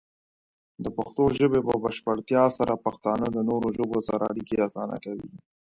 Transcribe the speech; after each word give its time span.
د 0.83 0.85
پښتو 0.97 1.23
ژبې 1.37 1.59
په 1.67 1.73
بشپړتیا 1.83 2.43
سره، 2.57 2.81
پښتانه 2.85 3.25
د 3.31 3.37
نورو 3.49 3.67
ژبو 3.77 3.97
سره 4.09 4.23
اړیکې 4.31 4.57
اسانه 4.67 4.97
کوي. 5.05 5.29